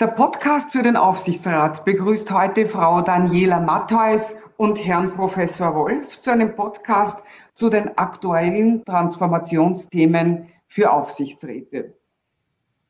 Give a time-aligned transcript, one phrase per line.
[0.00, 6.30] Der Podcast für den Aufsichtsrat begrüßt heute Frau Daniela Mattheus und Herrn Professor Wolf zu
[6.30, 7.18] einem Podcast
[7.54, 11.96] zu den aktuellen Transformationsthemen für Aufsichtsräte.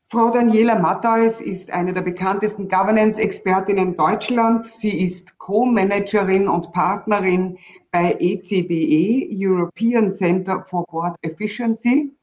[0.09, 4.79] Frau Daniela Mattheus ist eine der bekanntesten Governance-Expertinnen Deutschlands.
[4.79, 7.57] Sie ist Co-Managerin und Partnerin
[7.89, 12.13] bei ECBE, e, European Center for Board Efficiency,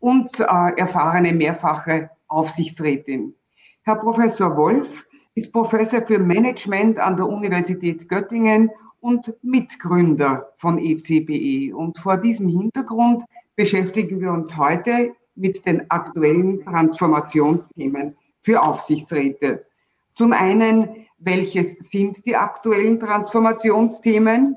[0.00, 0.44] und äh,
[0.76, 3.34] erfahrene mehrfache Aufsichtsrätin.
[3.86, 8.70] Herr Professor Wolf ist Professor für Management an der Universität Göttingen
[9.00, 11.66] und Mitgründer von ECBE.
[11.68, 11.72] E.
[11.74, 13.24] Und vor diesem Hintergrund
[13.56, 19.66] beschäftigen wir uns heute mit den aktuellen Transformationsthemen für Aufsichtsräte.
[20.14, 24.56] Zum einen, welches sind die aktuellen Transformationsthemen?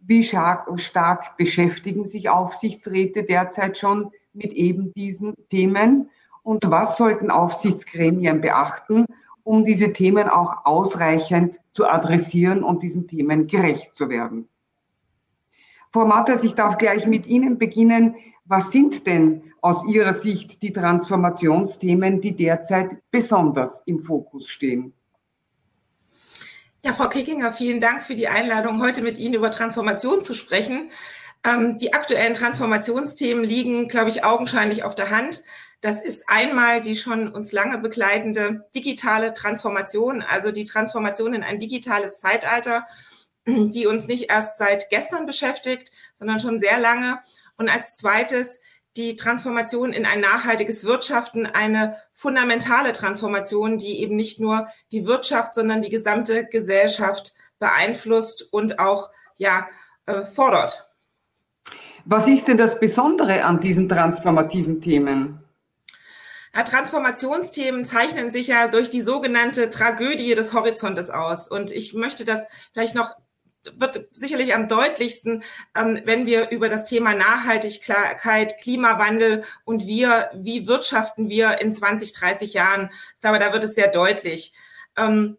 [0.00, 6.10] Wie stark, beschäftigen sich Aufsichtsräte derzeit schon mit eben diesen Themen?
[6.46, 9.04] Und was sollten Aufsichtsgremien beachten,
[9.42, 14.48] um diese Themen auch ausreichend zu adressieren und diesen Themen gerecht zu werden.
[15.92, 18.14] Frau Matters, ich darf gleich mit Ihnen beginnen.
[18.44, 24.92] Was sind denn aus Ihrer Sicht die Transformationsthemen, die derzeit besonders im Fokus stehen?
[26.82, 30.92] Ja, Frau Kickinger, vielen Dank für die Einladung, heute mit Ihnen über Transformation zu sprechen.
[31.42, 35.42] Ähm, die aktuellen Transformationsthemen liegen, glaube ich, augenscheinlich auf der Hand.
[35.80, 41.58] Das ist einmal die schon uns lange begleitende digitale Transformation, also die Transformation in ein
[41.58, 42.86] digitales Zeitalter,
[43.46, 47.18] die uns nicht erst seit gestern beschäftigt, sondern schon sehr lange.
[47.56, 48.60] Und als zweites
[48.96, 55.54] die Transformation in ein nachhaltiges Wirtschaften, eine fundamentale Transformation, die eben nicht nur die Wirtschaft,
[55.54, 59.68] sondern die gesamte Gesellschaft beeinflusst und auch ja,
[60.06, 60.90] äh, fordert.
[62.04, 65.45] Was ist denn das Besondere an diesen transformativen Themen?
[66.56, 71.48] Ja, Transformationsthemen zeichnen sich ja durch die sogenannte Tragödie des Horizontes aus.
[71.48, 73.14] Und ich möchte das vielleicht noch
[73.74, 75.42] wird sicherlich am deutlichsten,
[75.76, 82.12] ähm, wenn wir über das Thema Nachhaltigkeit, Klimawandel und wir, wie wirtschaften wir in 20,
[82.12, 84.54] 30 Jahren, ich glaube, da wird es sehr deutlich.
[84.96, 85.36] Ähm,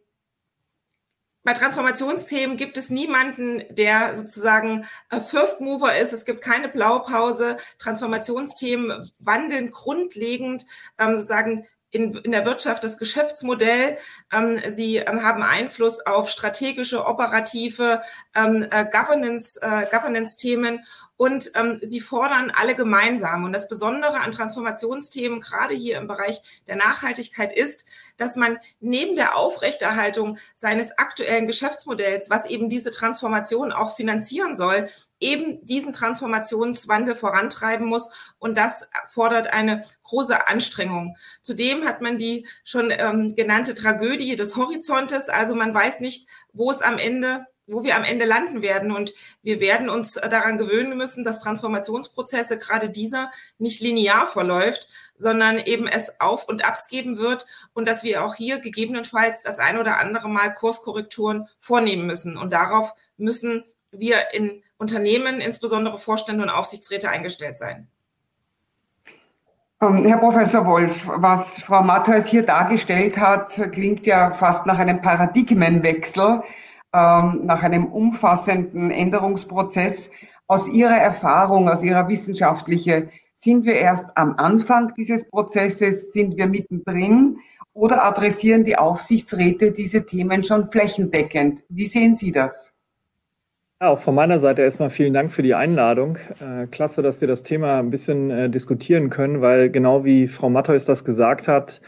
[1.48, 4.86] bei Transformationsthemen gibt es niemanden, der sozusagen
[5.30, 6.12] First Mover ist.
[6.12, 7.56] Es gibt keine Blaupause.
[7.80, 10.66] Transformationsthemen wandeln grundlegend
[11.00, 13.98] ähm, sozusagen in, in der Wirtschaft das Geschäftsmodell.
[14.34, 18.02] Ähm, sie ähm, haben Einfluss auf strategische, operative
[18.36, 20.84] ähm, äh, Governance, äh, Governance-Themen
[21.18, 23.44] und ähm, sie fordern alle gemeinsam.
[23.44, 27.86] Und das Besondere an Transformationsthemen, gerade hier im Bereich der Nachhaltigkeit, ist,
[28.18, 34.90] dass man neben der Aufrechterhaltung seines aktuellen Geschäftsmodells, was eben diese Transformation auch finanzieren soll,
[35.20, 38.12] eben diesen Transformationswandel vorantreiben muss.
[38.38, 41.18] Und das fordert eine große Anstrengung.
[41.42, 45.30] Zudem hat man die schon ähm, genannte Tragödie des Horizontes.
[45.30, 48.92] Also man weiß nicht, wo es am Ende wo wir am Ende landen werden.
[48.92, 49.14] Und
[49.44, 55.88] wir werden uns daran gewöhnen müssen, dass Transformationsprozesse, gerade dieser, nicht linear verläuft, sondern eben
[55.88, 60.00] es Auf- und Abs geben wird und dass wir auch hier gegebenenfalls das ein oder
[60.00, 62.38] andere Mal Kurskorrekturen vornehmen müssen.
[62.38, 67.88] Und darauf müssen wir in Unternehmen, insbesondere Vorstände und Aufsichtsräte, eingestellt sein.
[69.82, 75.02] Ähm, Herr Professor Wolf, was Frau Matthäus hier dargestellt hat, klingt ja fast nach einem
[75.02, 76.42] Paradigmenwechsel
[76.94, 80.10] ähm, nach einem umfassenden Änderungsprozess.
[80.48, 86.48] Aus Ihrer Erfahrung, aus Ihrer wissenschaftlichen, sind wir erst am Anfang dieses Prozesses, sind wir
[86.48, 87.38] mittendrin
[87.74, 91.62] oder adressieren die Aufsichtsräte diese Themen schon flächendeckend?
[91.70, 92.74] Wie sehen Sie das?
[93.80, 96.18] Ja, auch von meiner Seite erstmal vielen Dank für die Einladung.
[96.40, 100.50] Äh, klasse, dass wir das Thema ein bisschen äh, diskutieren können, weil genau wie Frau
[100.50, 101.80] Mattheus das gesagt hat,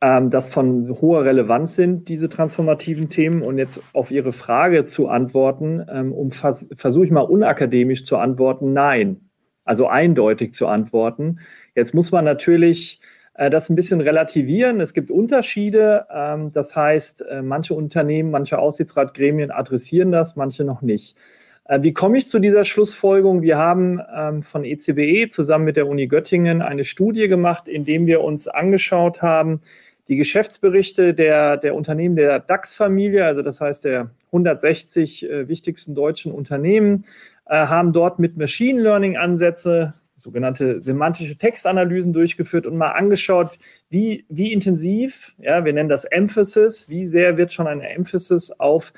[0.00, 3.42] ähm, das von hoher Relevanz sind, diese transformativen Themen.
[3.42, 8.16] Und jetzt auf Ihre Frage zu antworten, ähm, um vers versuche ich mal unakademisch zu
[8.16, 9.30] antworten, nein.
[9.64, 11.40] Also eindeutig zu antworten.
[11.74, 13.00] Jetzt muss man natürlich
[13.34, 14.80] äh, das ein bisschen relativieren.
[14.80, 16.06] Es gibt Unterschiede.
[16.12, 21.16] Ähm, das heißt, äh, manche Unternehmen, manche Aussichtsratgremien adressieren das, manche noch nicht.
[21.64, 23.42] Äh, wie komme ich zu dieser Schlussfolgerung?
[23.42, 27.84] Wir haben ähm, von ECBE e zusammen mit der Uni Göttingen eine Studie gemacht, in
[27.84, 29.60] dem wir uns angeschaut haben,
[30.08, 36.32] die Geschäftsberichte der, der Unternehmen der DAX-Familie, also das heißt der 160 äh, wichtigsten deutschen
[36.32, 37.04] Unternehmen,
[37.46, 43.56] äh, haben dort mit Machine Learning-Ansätze sogenannte semantische Textanalysen durchgeführt und mal angeschaut,
[43.88, 48.92] wie, wie intensiv, ja, wir nennen das Emphasis, wie sehr wird schon eine Emphasis auf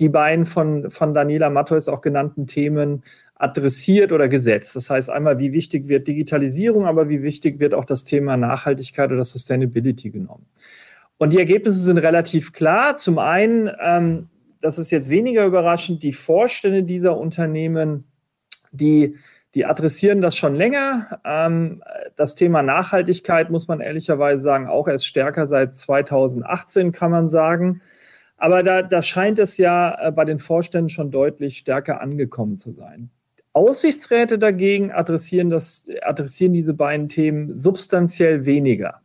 [0.00, 3.04] die beiden von, von Daniela Mattheus auch genannten Themen
[3.36, 4.76] adressiert oder gesetzt.
[4.76, 9.10] Das heißt einmal, wie wichtig wird Digitalisierung, aber wie wichtig wird auch das Thema Nachhaltigkeit
[9.10, 10.46] oder Sustainability genommen.
[11.18, 12.96] Und die Ergebnisse sind relativ klar.
[12.96, 14.28] Zum einen, ähm,
[14.60, 18.04] das ist jetzt weniger überraschend, die Vorstände dieser Unternehmen,
[18.72, 19.16] die,
[19.54, 21.20] die adressieren das schon länger.
[21.24, 21.82] Ähm,
[22.16, 27.80] das Thema Nachhaltigkeit muss man ehrlicherweise sagen, auch erst stärker seit 2018 kann man sagen.
[28.36, 32.72] Aber da, da scheint es ja äh, bei den Vorständen schon deutlich stärker angekommen zu
[32.72, 33.10] sein.
[33.54, 39.00] Aufsichtsräte dagegen adressieren, das, adressieren diese beiden Themen substanziell weniger.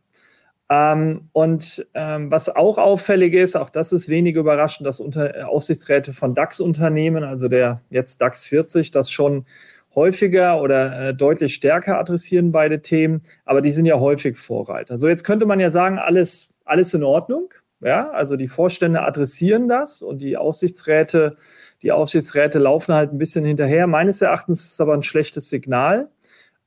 [0.68, 5.42] Ähm, und ähm, was auch auffällig ist, auch das ist wenig überraschend, dass unter, äh,
[5.42, 9.46] Aufsichtsräte von DAX-Unternehmen, also der jetzt DAX 40, das schon
[9.94, 14.98] häufiger oder äh, deutlich stärker adressieren beide Themen, aber die sind ja häufig Vorreiter.
[14.98, 17.52] So, jetzt könnte man ja sagen, alles, alles in Ordnung.
[17.82, 21.36] Ja, also die Vorstände adressieren das und die Aufsichtsräte,
[21.82, 23.86] die Aufsichtsräte laufen halt ein bisschen hinterher.
[23.86, 26.08] Meines Erachtens ist es aber ein schlechtes Signal,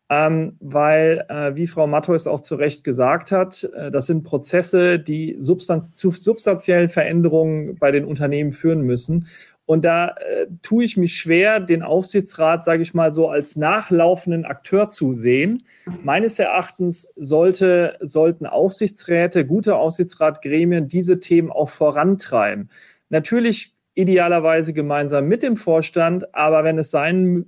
[0.10, 5.00] ähm, weil, äh, wie Frau Matthäus auch zu Recht gesagt hat, äh, das sind Prozesse,
[5.00, 9.28] die substanz zu substanziellen Veränderungen bei den Unternehmen führen müssen.
[9.66, 14.44] Und da äh, tue ich mich schwer, den Aufsichtsrat, sage ich mal, so als nachlaufenden
[14.44, 15.64] Akteur zu sehen.
[16.04, 22.70] Meines Erachtens sollte, sollten Aufsichtsräte, gute Aufsichtsratgremien diese Themen auch vorantreiben.
[23.10, 27.46] Natürlich idealerweise gemeinsam mit dem Vorstand, aber wenn es sein,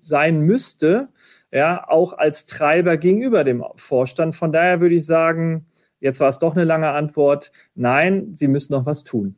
[0.00, 1.08] sein müsste,
[1.52, 4.34] ja, auch als Treiber gegenüber dem Vorstand.
[4.34, 5.66] Von daher würde ich sagen,
[6.00, 9.36] jetzt war es doch eine lange Antwort, nein, Sie müssen noch was tun.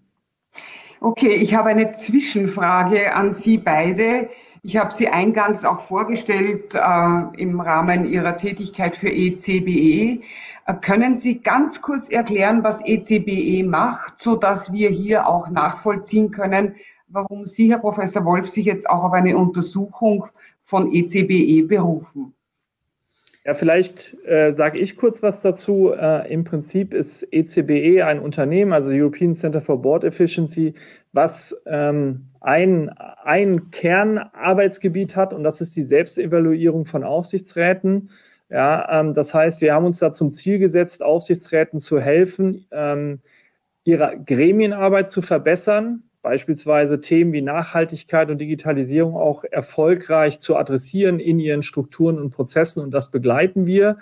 [1.01, 4.31] Okay, ich habe eine Zwischenfrage an Sie beide.
[4.67, 10.23] Ich habe Sie eingangs auch vorgestellt äh, im Rahmen Ihrer Tätigkeit für ECBE.
[10.67, 16.33] Äh, können Sie ganz kurz erklären, was ECBE macht, so dass wir hier auch nachvollziehen
[16.33, 16.75] können,
[17.07, 20.27] warum Sie, Herr Professor Wolf, sich jetzt auch auf eine Untersuchung
[20.63, 22.35] von ECBE berufen?
[23.47, 25.93] Ja, vielleicht äh, sage ich kurz was dazu.
[25.93, 30.75] Äh, Im Prinzip ist ECBE ein Unternehmen, also European Center for Board Efficiency,
[31.17, 38.11] was ähm, ein, ein Kernarbeitsgebiet hat und das ist die Selbstevaluierung von Aufsichtsräten.
[38.49, 43.21] Ja, ähm, das heißt, wir haben uns da zum Ziel gesetzt, Aufsichtsräten zu helfen, ähm,
[43.83, 51.39] ihre Gremienarbeit zu verbessern, beispielsweise Themen wie Nachhaltigkeit und Digitalisierung auch erfolgreich zu adressieren in
[51.39, 52.83] ihren Strukturen und Prozessen.
[52.83, 53.99] Und das begleiten wir.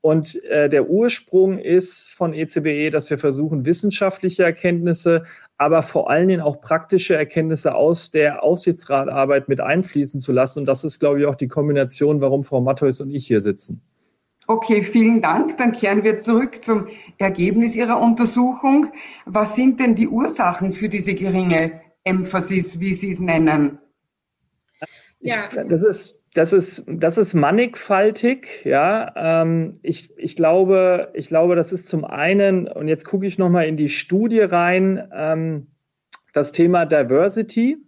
[0.00, 5.24] Und äh, der Ursprung ist von ECBE, e, dass wir versuchen, wissenschaftliche Erkenntnisse,
[5.58, 10.60] aber vor allen Dingen auch praktische Erkenntnisse aus der Aufsichtsratarbeit mit einfließen zu lassen.
[10.60, 13.82] Und das ist, glaube ich, auch die Kombination, warum Frau Matthäus und ich hier sitzen.
[14.46, 15.58] Okay, vielen Dank.
[15.58, 16.86] Dann kehren wir zurück zum
[17.18, 18.86] Ergebnis Ihrer Untersuchung.
[19.26, 23.78] Was sind denn die Ursachen für diese geringe Emphasis, wie Sie es nennen?
[25.20, 25.48] Ja.
[25.50, 29.12] Ich, das ist das ist, das ist mannigfaltig, ja.
[29.16, 33.66] Ähm, ich, ich, glaube, ich glaube, das ist zum einen, und jetzt gucke ich nochmal
[33.66, 35.66] in die Studie rein, ähm,
[36.32, 37.78] das Thema Diversity.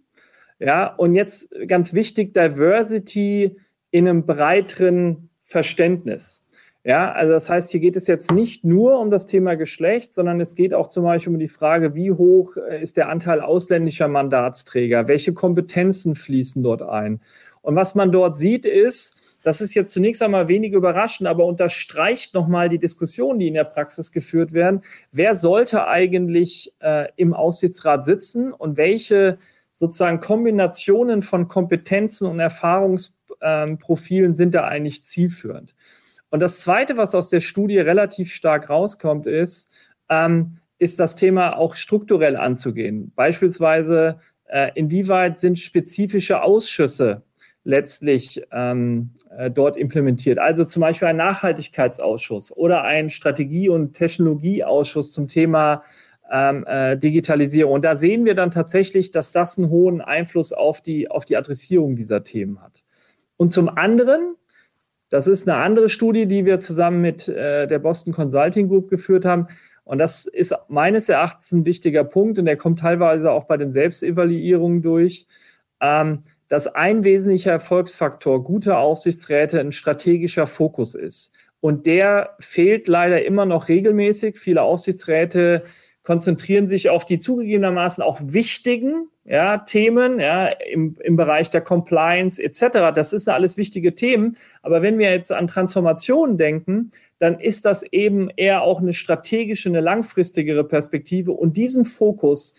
[0.59, 3.55] Ja, und jetzt ganz wichtig, Diversity
[3.89, 6.43] in einem breiteren Verständnis.
[6.83, 10.41] Ja, also das heißt, hier geht es jetzt nicht nur um das Thema Geschlecht, sondern
[10.41, 14.09] es geht auch zum Beispiel um die Frage, wie hoch äh, ist der Anteil ausländischer
[14.09, 15.07] Mandatsträger?
[15.07, 17.21] Welche Kompetenzen fließen dort ein?
[17.61, 22.33] Und was man dort sieht, ist, das ist jetzt zunächst einmal wenig überraschend, aber unterstreicht
[22.33, 24.81] nochmal die Diskussion, die in der Praxis geführt werden.
[25.11, 29.39] Wer sollte eigentlich äh, im Aufsichtsrat sitzen und welche
[29.73, 35.73] sozusagen Kombinationen von Kompetenzen und Erfahrungsprofilen ähm, sind da eigentlich zielführend?
[36.29, 39.69] Und das Zweite, was aus der Studie relativ stark rauskommt, ist,
[40.07, 43.11] ähm, ist das Thema auch strukturell anzugehen.
[43.15, 47.23] Beispielsweise, äh, inwieweit sind spezifische Ausschüsse
[47.63, 50.39] letztlich ähm, äh, dort implementiert.
[50.39, 55.83] Also zum Beispiel ein Nachhaltigkeitsausschuss oder ein Strategie- und Technologieausschuss zum Thema
[56.31, 57.73] ähm, äh, Digitalisierung.
[57.73, 61.37] Und da sehen wir dann tatsächlich, dass das einen hohen Einfluss auf die, auf die
[61.37, 62.83] Adressierung dieser Themen hat.
[63.37, 64.35] Und zum anderen
[65.11, 69.25] das ist eine andere Studie, die wir zusammen mit äh, der Boston Consulting Group geführt
[69.25, 69.47] haben.
[69.83, 73.73] Und das ist meines Erachtens ein wichtiger Punkt und der kommt teilweise auch bei den
[73.73, 75.27] Selbstevaluierungen durch,
[75.81, 76.21] ähm,
[76.51, 81.33] dass ein wesentlicher Erfolgsfaktor guter Aufsichtsräte ein strategischer Fokus ist.
[81.61, 84.37] Und der fehlt leider immer noch regelmäßig.
[84.37, 85.63] Viele Aufsichtsräte
[86.03, 92.43] konzentrieren sich auf die zugegebenermaßen auch wichtigen ja, Themen ja, im, im Bereich der Compliance
[92.43, 92.93] etc.
[92.93, 94.35] Das sind alles wichtige Themen.
[94.61, 99.69] Aber wenn wir jetzt an Transformationen denken, dann ist das eben eher auch eine strategische,
[99.69, 101.31] eine langfristigere Perspektive.
[101.31, 102.55] Und diesen Fokus,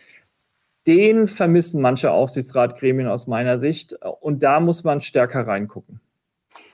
[0.86, 3.94] den vermissen manche Aufsichtsratgremien aus meiner Sicht.
[4.20, 6.00] Und da muss man stärker reingucken.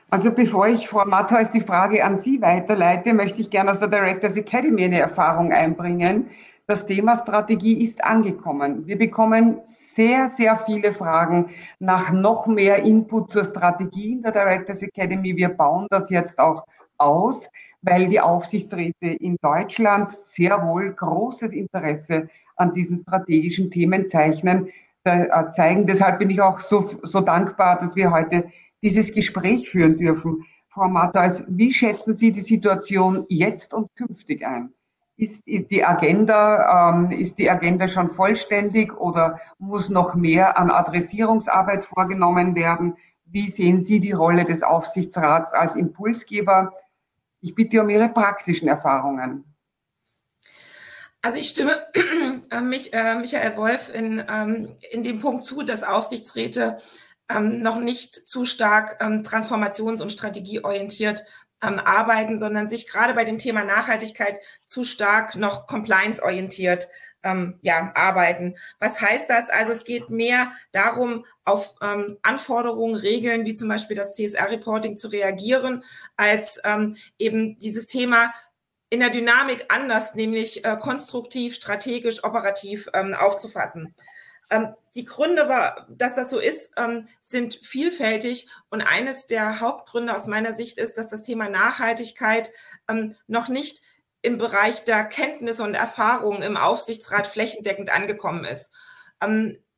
[0.09, 3.89] Also bevor ich Frau Matthäus die Frage an Sie weiterleite, möchte ich gerne aus der
[3.89, 6.31] Directors Academy eine Erfahrung einbringen.
[6.65, 8.87] Das Thema Strategie ist angekommen.
[8.87, 9.61] Wir bekommen
[9.93, 11.49] sehr, sehr viele Fragen
[11.79, 15.35] nach noch mehr Input zur Strategie in der Directors Academy.
[15.35, 16.65] Wir bauen das jetzt auch
[16.97, 17.47] aus,
[17.81, 24.69] weil die Aufsichtsräte in Deutschland sehr wohl großes Interesse an diesen strategischen Themen zeichnen,
[25.03, 25.87] äh, zeigen.
[25.87, 28.45] Deshalb bin ich auch so, so dankbar, dass wir heute
[28.81, 30.45] dieses Gespräch führen dürfen.
[30.67, 34.71] Frau Matthäus, wie schätzen Sie die Situation jetzt und künftig ein?
[35.17, 41.83] Ist die Agenda, ähm, ist die Agenda schon vollständig oder muss noch mehr an Adressierungsarbeit
[41.83, 42.95] vorgenommen werden?
[43.25, 46.71] Wie sehen Sie die Rolle des Aufsichtsrats als Impulsgeber?
[47.41, 49.48] Ich bitte um Ihre praktischen Erfahrungen.
[51.21, 51.85] Also ich stimme
[52.51, 56.79] äh, mich, äh, Michael Wolf in, ähm, in dem Punkt zu, dass Aufsichtsräte
[57.29, 61.23] ähm, noch nicht zu stark ähm, transformations- und strategieorientiert
[61.61, 66.87] ähm, arbeiten, sondern sich gerade bei dem Thema Nachhaltigkeit zu stark noch compliance-orientiert
[67.23, 68.55] ähm, ja, arbeiten.
[68.79, 69.49] Was heißt das?
[69.49, 75.09] Also es geht mehr darum, auf ähm, Anforderungen, Regeln wie zum Beispiel das CSR-Reporting zu
[75.09, 75.83] reagieren,
[76.15, 78.31] als ähm, eben dieses Thema
[78.89, 83.93] in der Dynamik anders, nämlich äh, konstruktiv, strategisch, operativ ähm, aufzufassen.
[84.49, 85.47] Ähm, die Gründe,
[85.89, 88.49] dass das so ist, ähm, sind vielfältig.
[88.69, 92.51] Und eines der Hauptgründe aus meiner Sicht ist, dass das Thema Nachhaltigkeit
[92.89, 93.81] ähm, noch nicht
[94.21, 98.73] im Bereich der Kenntnisse und Erfahrungen im Aufsichtsrat flächendeckend angekommen ist.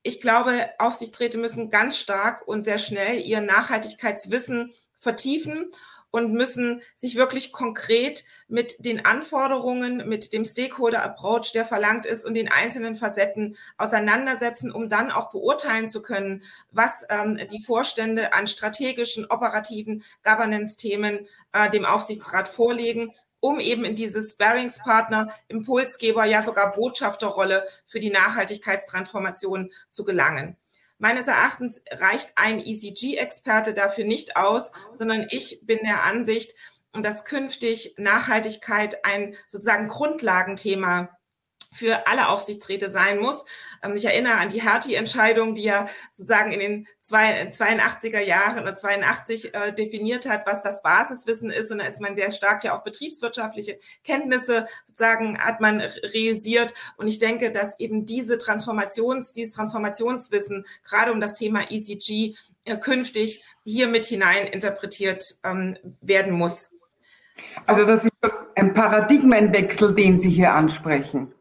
[0.01, 5.71] ich glaube, Aufsichtsräte müssen ganz stark und sehr schnell ihr Nachhaltigkeitswissen vertiefen
[6.11, 12.35] und müssen sich wirklich konkret mit den Anforderungen, mit dem Stakeholder-Approach, der verlangt ist, und
[12.35, 18.47] den einzelnen Facetten auseinandersetzen, um dann auch beurteilen zu können, was ähm, die Vorstände an
[18.47, 23.11] strategischen, operativen Governance-Themen äh, dem Aufsichtsrat vorlegen
[23.43, 30.55] um eben in dieses Bearingspartner, Impulsgeber, ja sogar Botschafterrolle für die Nachhaltigkeitstransformation zu gelangen.
[31.01, 36.53] Meines Erachtens reicht ein ECG-Experte dafür nicht aus, sondern ich bin der Ansicht,
[36.93, 41.09] dass künftig Nachhaltigkeit ein sozusagen Grundlagenthema
[41.73, 43.45] für alle Aufsichtsräte sein muss.
[43.81, 49.53] Ähm, ich erinnere an die Hertie-Entscheidung, die ja sozusagen in den 82er Jahren oder 82
[49.53, 51.71] äh, definiert hat, was das Basiswissen ist.
[51.71, 56.73] Und da ist man sehr stark ja auf betriebswirtschaftliche Kenntnisse sozusagen hat man realisiert.
[56.97, 62.35] Und ich denke, dass eben diese Transformations, dieses Transformationswissen gerade um das Thema ECG
[62.65, 66.71] äh, künftig hier mit hinein interpretiert ähm, werden muss.
[67.65, 68.11] Also das ist
[68.55, 71.33] ein Paradigmenwechsel, den Sie hier ansprechen.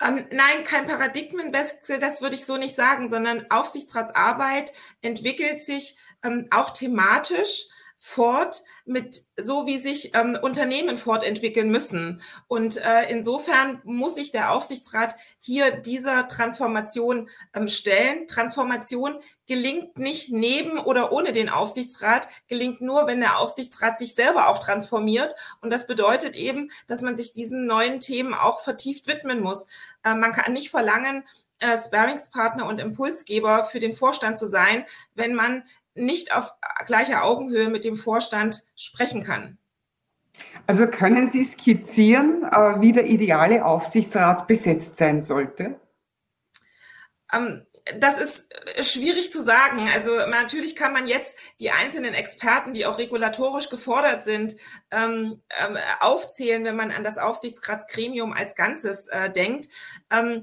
[0.00, 4.72] Ähm, nein, kein Paradigmenwechsel, das würde ich so nicht sagen, sondern Aufsichtsratsarbeit
[5.02, 7.68] entwickelt sich ähm, auch thematisch
[8.06, 12.20] fort mit so wie sich ähm, Unternehmen fortentwickeln müssen.
[12.48, 18.28] Und äh, insofern muss sich der Aufsichtsrat hier dieser Transformation ähm, stellen.
[18.28, 24.48] Transformation gelingt nicht neben oder ohne den Aufsichtsrat, gelingt nur, wenn der Aufsichtsrat sich selber
[24.48, 25.34] auch transformiert.
[25.62, 29.66] Und das bedeutet eben, dass man sich diesen neuen Themen auch vertieft widmen muss.
[30.02, 31.24] Äh, man kann nicht verlangen,
[31.58, 34.84] äh, Sparingspartner und Impulsgeber für den Vorstand zu sein,
[35.14, 36.50] wenn man nicht auf
[36.86, 39.58] gleicher Augenhöhe mit dem Vorstand sprechen kann.
[40.66, 45.78] Also können Sie skizzieren, äh, wie der ideale Aufsichtsrat besetzt sein sollte?
[47.32, 47.66] Ähm,
[47.98, 49.88] das ist äh, schwierig zu sagen.
[49.92, 54.56] Also natürlich kann man jetzt die einzelnen Experten, die auch regulatorisch gefordert sind,
[54.90, 59.68] ähm, ähm, aufzählen, wenn man an das Aufsichtsratsgremium als Ganzes äh, denkt.
[60.08, 60.40] Äh,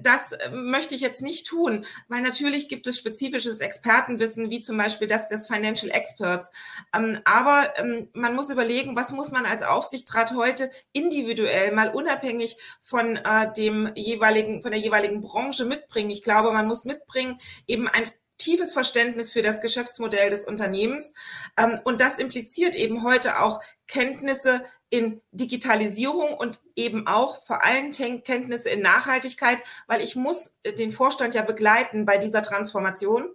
[0.00, 5.06] das möchte ich jetzt nicht tun, weil natürlich gibt es spezifisches Expertenwissen, wie zum Beispiel
[5.06, 6.50] das des Financial Experts.
[6.94, 12.56] Ähm, aber ähm, man muss überlegen, was muss man als Aufsichtsrat heute individuell, mal unabhängig
[12.82, 16.10] von äh, dem jeweiligen, von der jeweiligen Branche mitbringen.
[16.10, 21.12] Ich glaube, man muss mitbringen eben ein tiefes Verständnis für das Geschäftsmodell des Unternehmens.
[21.56, 27.90] Ähm, und das impliziert eben heute auch Kenntnisse in Digitalisierung und eben auch vor allem
[27.90, 33.30] Kenntnisse in Nachhaltigkeit, weil ich muss den Vorstand ja begleiten bei dieser Transformation.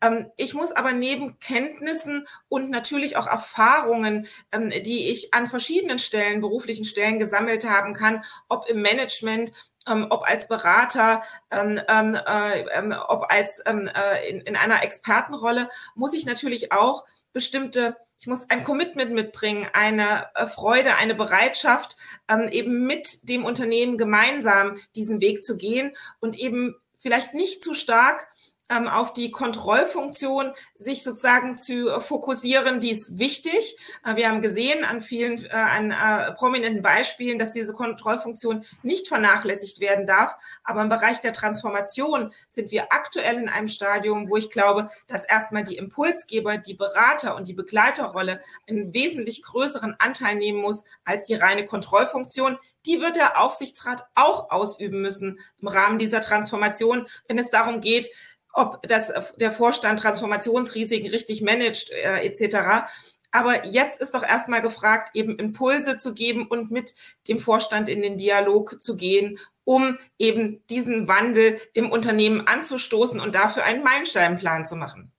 [0.00, 5.98] Ähm, ich muss aber neben Kenntnissen und natürlich auch Erfahrungen, ähm, die ich an verschiedenen
[5.98, 9.52] Stellen, beruflichen Stellen gesammelt haben kann, ob im Management,
[9.86, 14.82] ähm, ob als Berater, ähm, ähm, äh, ähm, ob als ähm, äh, in, in einer
[14.82, 21.14] Expertenrolle, muss ich natürlich auch bestimmte, ich muss ein Commitment mitbringen, eine äh, Freude, eine
[21.14, 21.96] Bereitschaft,
[22.28, 27.74] ähm, eben mit dem Unternehmen gemeinsam diesen Weg zu gehen und eben vielleicht nicht zu
[27.74, 28.28] stark
[28.68, 33.76] ähm, auf die Kontrollfunktion sich sozusagen zu fokussieren, die ist wichtig.
[34.04, 39.08] Äh, wir haben gesehen an vielen, äh, an äh, prominenten Beispielen, dass diese Kontrollfunktion nicht
[39.08, 40.34] vernachlässigt werden darf.
[40.64, 45.24] Aber im Bereich der Transformation sind wir aktuell in einem Stadium, wo ich glaube, dass
[45.24, 51.24] erstmal die Impulsgeber, die Berater und die Begleiterrolle einen wesentlich größeren Anteil nehmen muss als
[51.24, 52.58] die reine Kontrollfunktion.
[52.84, 58.08] Die wird der Aufsichtsrat auch ausüben müssen im Rahmen dieser Transformation, wenn es darum geht,
[58.56, 62.88] ob das, der Vorstand Transformationsrisiken richtig managt äh, etc.
[63.30, 66.94] Aber jetzt ist doch erstmal gefragt, eben Impulse zu geben und mit
[67.28, 73.34] dem Vorstand in den Dialog zu gehen, um eben diesen Wandel im Unternehmen anzustoßen und
[73.34, 75.12] dafür einen Meilensteinplan zu machen.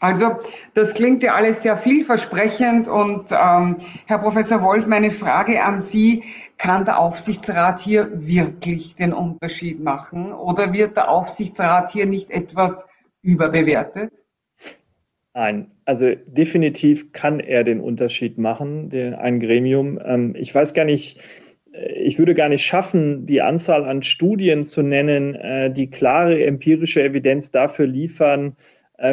[0.00, 0.38] Also
[0.74, 3.76] das klingt ja alles sehr vielversprechend und ähm,
[4.06, 6.22] Herr Professor Wolf, meine Frage an Sie,
[6.56, 12.84] kann der Aufsichtsrat hier wirklich den Unterschied machen oder wird der Aufsichtsrat hier nicht etwas
[13.22, 14.12] überbewertet?
[15.34, 19.98] Nein, also definitiv kann er den Unterschied machen, den, ein Gremium.
[20.04, 21.20] Ähm, ich weiß gar nicht,
[21.72, 26.44] äh, ich würde gar nicht schaffen, die Anzahl an Studien zu nennen, äh, die klare
[26.44, 28.56] empirische Evidenz dafür liefern,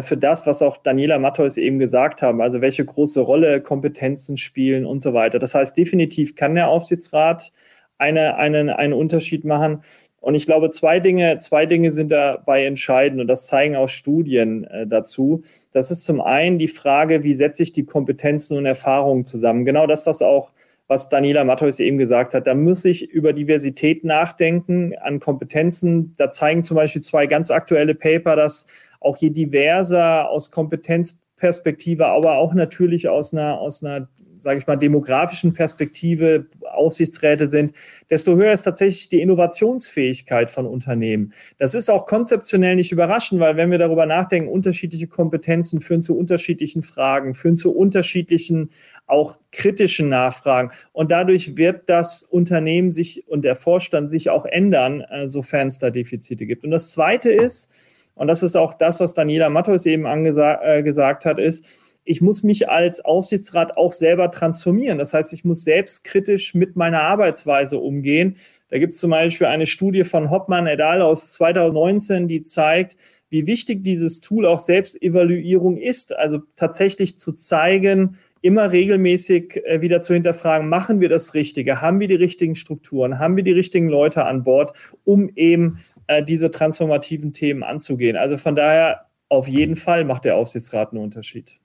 [0.02, 4.86] für das, was auch Daniela Matthäus eben gesagt haben, also welche große Rolle Kompetenzen spielen
[4.86, 5.38] und so weiter.
[5.38, 7.52] Das heißt, definitiv kann der Aufsichtsrat
[7.98, 9.84] eine, einen, einen Unterschied machen.
[10.26, 14.64] Und ich glaube, zwei Dinge, zwei Dinge sind dabei entscheidend und das zeigen auch Studien
[14.64, 15.44] äh, dazu.
[15.72, 19.66] Das ist zum einen die Frage, wie setze ich die Kompetenzen und Erfahrungen zusammen?
[19.66, 20.52] Genau das, was auch
[20.88, 22.48] was Daniela Matthäus eben gesagt hat.
[22.48, 26.14] Da muss ich über Diversität nachdenken an Kompetenzen.
[26.18, 28.68] Da zeigen zum Beispiel zwei ganz aktuelle Paper, dass
[29.00, 34.08] auch je diverser aus Kompetenzperspektive, aber auch natürlich aus einer, aus einer
[34.46, 37.74] sage ich mal, demografischen Perspektive Aufsichtsräte sind,
[38.12, 41.34] desto höher ist tatsächlich die Innovationsfähigkeit von Unternehmen.
[41.58, 46.16] Das ist auch konzeptionell nicht überraschend, weil wenn wir darüber nachdenken, unterschiedliche Kompetenzen führen zu
[46.16, 48.70] unterschiedlichen Fragen, führen zu unterschiedlichen
[49.08, 50.72] auch kritischen Nachfragen.
[50.92, 55.80] Und dadurch wird das Unternehmen sich und der Vorstand sich auch ändern, äh, sofern es
[55.80, 56.64] da Defizite gibt.
[56.64, 57.72] Und das Zweite ist,
[58.16, 61.66] und das ist auch das, was Daniela Matthäus eben äh, gesagt hat, ist,
[62.06, 65.00] ich muss mich als Aufsichtsrat auch selber transformieren.
[65.00, 68.38] Das heißt, ich muss selbstkritisch mit meiner Arbeitsweise umgehen.
[68.70, 71.02] Da gibt es zum Beispiel eine Studie von Hoppmann et al.
[71.02, 72.96] aus 2019, die zeigt,
[73.30, 76.16] wie wichtig dieses Tool auch Selbstevaluierung ist.
[76.16, 81.82] Also tatsächlich zu zeigen, immer regelmäßig äh, wieder zu hinterfragen, machen wir das Richtige?
[81.82, 83.18] Haben wir die richtigen Strukturen?
[83.18, 88.16] Haben wir die richtigen Leute an Bord, um eben äh, diese transformativen Themen anzugehen.
[88.16, 91.58] Also von daher, auf jeden Fall macht der Aufsichtsrat einen Unterschied.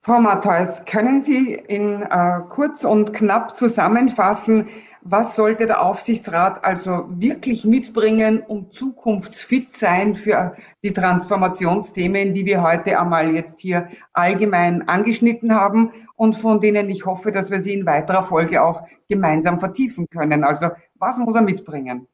[0.00, 4.68] Frau Matthäus, können Sie in äh, kurz und knapp zusammenfassen,
[5.04, 12.62] was sollte der Aufsichtsrat also wirklich mitbringen, um zukunftsfit sein für die Transformationsthemen, die wir
[12.62, 17.72] heute einmal jetzt hier allgemein angeschnitten haben und von denen ich hoffe, dass wir sie
[17.72, 20.44] in weiterer Folge auch gemeinsam vertiefen können.
[20.44, 22.06] Also was muss er mitbringen?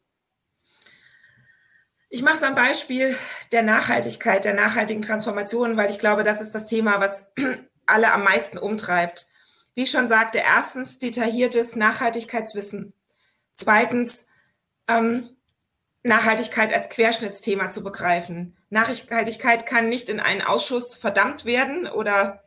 [2.11, 3.17] Ich mache es am Beispiel
[3.53, 7.31] der Nachhaltigkeit, der nachhaltigen Transformation, weil ich glaube, das ist das Thema, was
[7.87, 9.27] alle am meisten umtreibt.
[9.75, 12.93] Wie ich schon sagte, erstens detailliertes Nachhaltigkeitswissen.
[13.55, 14.27] Zweitens
[14.89, 15.31] ähm,
[16.03, 18.57] Nachhaltigkeit als Querschnittsthema zu begreifen.
[18.71, 22.43] Nachhaltigkeit kann nicht in einen Ausschuss verdammt werden oder,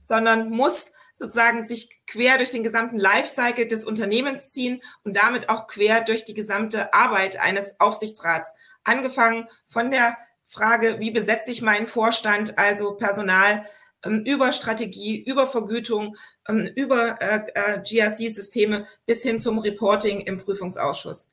[0.00, 5.66] sondern muss sozusagen sich quer durch den gesamten Lifecycle des Unternehmens ziehen und damit auch
[5.66, 8.52] quer durch die gesamte Arbeit eines Aufsichtsrats.
[8.84, 13.66] Angefangen von der Frage, wie besetze ich meinen Vorstand, also Personal,
[14.04, 16.16] über Strategie, über Vergütung,
[16.48, 21.30] ähm, über äh, äh, GRC-Systeme bis hin zum Reporting im Prüfungsausschuss.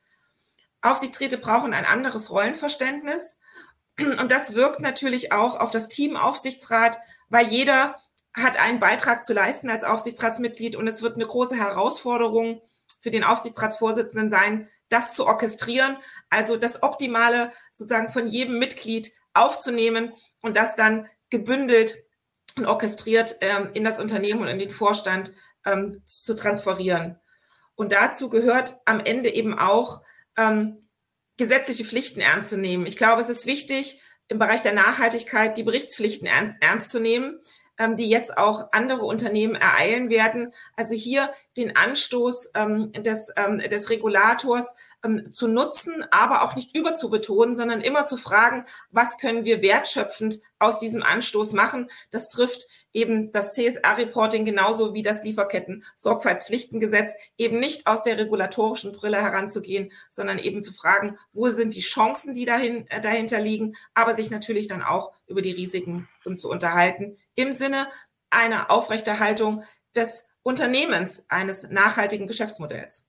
[0.82, 3.40] Aufsichtsräte brauchen ein anderes Rollenverständnis.
[3.98, 7.98] Und das wirkt natürlich auch auf das Team Aufsichtsrat, weil jeder
[8.34, 12.62] hat einen Beitrag zu leisten als Aufsichtsratsmitglied und es wird eine große Herausforderung
[13.02, 15.98] für den Aufsichtsratsvorsitzenden sein, das zu orchestrieren,
[16.30, 21.96] also das Optimale sozusagen von jedem Mitglied aufzunehmen und das dann gebündelt
[22.66, 25.34] orchestriert ähm, in das Unternehmen und in den Vorstand
[25.66, 27.20] ähm, zu transferieren.
[27.76, 30.02] Und dazu gehört am Ende eben auch
[30.38, 30.90] ähm,
[31.38, 32.86] gesetzliche Pflichten ernst zu nehmen.
[32.86, 37.40] Ich glaube, es ist wichtig, im Bereich der Nachhaltigkeit die Berichtspflichten ernst, ernst zu nehmen
[37.80, 40.54] ähm, die jetzt auch andere Unternehmen ereilen werden.
[40.76, 46.76] Also hier den Anstoß ähm, des, ähm, des Regulators ähm, zu nutzen, aber auch nicht
[46.76, 51.90] überzubetonen, sondern immer zu fragen, was können wir wertschöpfend aus diesem Anstoß machen.
[52.12, 59.22] Das trifft eben das CSR-Reporting genauso wie das Lieferketten-Sorgfaltspflichtengesetz, eben nicht aus der regulatorischen Brille
[59.22, 64.16] heranzugehen, sondern eben zu fragen, wo sind die Chancen, die dahin, äh, dahinter liegen, aber
[64.16, 67.88] sich natürlich dann auch über die Risiken um zu unterhalten, im Sinne
[68.30, 69.64] einer Aufrechterhaltung
[69.96, 73.09] des Unternehmens eines nachhaltigen Geschäftsmodells.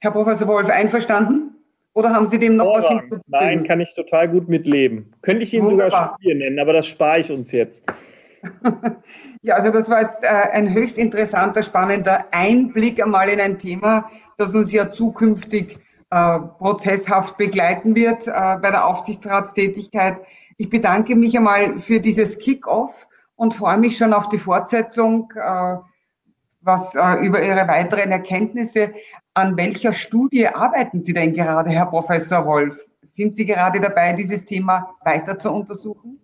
[0.00, 1.56] Herr Professor Wolf, einverstanden?
[1.94, 3.22] Oder haben Sie dem noch was hinzuzufügen?
[3.28, 5.14] Nein, kann ich total gut mitleben.
[5.22, 5.90] Könnte ich Ihnen Wunderbar.
[5.90, 7.84] sogar Studie nennen, aber das spare ich uns jetzt.
[9.42, 14.10] ja, also das war jetzt äh, ein höchst interessanter, spannender Einblick einmal in ein Thema,
[14.36, 15.78] das uns ja zukünftig
[16.10, 20.18] äh, prozesshaft begleiten wird äh, bei der Aufsichtsratstätigkeit.
[20.58, 25.76] Ich bedanke mich einmal für dieses Kick-off und freue mich schon auf die Fortsetzung, äh,
[26.66, 28.90] was äh, über Ihre weiteren Erkenntnisse.
[29.34, 32.76] An welcher Studie arbeiten Sie denn gerade, Herr Professor Wolf?
[33.02, 36.18] Sind Sie gerade dabei, dieses Thema weiter zu untersuchen?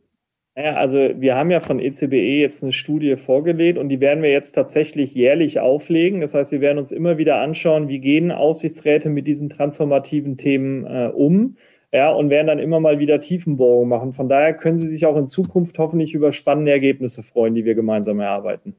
[0.56, 4.30] Ja, also wir haben ja von ECBE jetzt eine Studie vorgelegt und die werden wir
[4.30, 6.20] jetzt tatsächlich jährlich auflegen.
[6.20, 10.84] Das heißt, wir werden uns immer wieder anschauen, wie gehen Aufsichtsräte mit diesen transformativen Themen
[10.84, 11.56] äh, um
[11.90, 14.12] ja, und werden dann immer mal wieder Tiefenbohrungen machen.
[14.12, 17.74] Von daher können Sie sich auch in Zukunft hoffentlich über spannende Ergebnisse freuen, die wir
[17.74, 18.74] gemeinsam erarbeiten.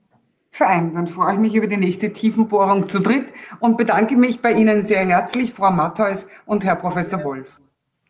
[0.53, 3.25] Vereinbaren freue ich mich über die nächste Tiefenbohrung zu dritt
[3.59, 7.59] und bedanke mich bei Ihnen sehr herzlich, Frau Mattheus und Herr Professor Wolf.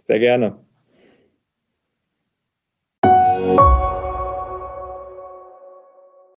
[0.04, 0.58] Sehr gerne.